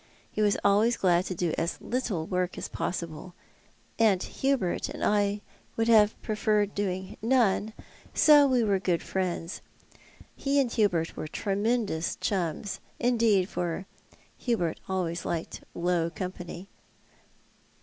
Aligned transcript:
He 0.31 0.41
was 0.41 0.57
always 0.63 0.97
glad 0.97 1.25
to 1.25 1.35
do 1.35 1.53
as 1.59 1.77
little 1.79 2.25
work 2.25 2.57
as 2.57 2.67
possible, 2.67 3.35
and 3.99 4.23
Hubert 4.23 4.89
and 4.89 5.03
I 5.05 5.41
would 5.77 5.87
have 5.89 6.19
preferred 6.23 6.73
doing 6.73 7.17
none, 7.21 7.73
so 8.11 8.47
we 8.47 8.63
were 8.63 8.79
good 8.79 9.03
friends. 9.03 9.61
He 10.35 10.59
and 10.59 10.71
Hubert 10.71 11.15
were 11.15 11.27
tremendous 11.27 12.15
chums, 12.15 12.79
indeed— 12.99 13.47
for 13.49 13.85
Hubert 14.39 14.79
always 14.89 15.23
liked 15.23 15.61
low 15.75 16.09
company." 16.09 16.67